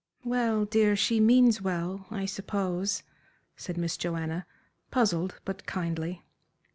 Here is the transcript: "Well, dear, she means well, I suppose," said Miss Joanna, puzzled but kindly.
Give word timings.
"Well, 0.23 0.65
dear, 0.65 0.95
she 0.95 1.19
means 1.19 1.61
well, 1.61 2.07
I 2.09 2.25
suppose," 2.25 3.03
said 3.55 3.77
Miss 3.77 3.97
Joanna, 3.97 4.47
puzzled 4.89 5.39
but 5.45 5.67
kindly. 5.67 6.23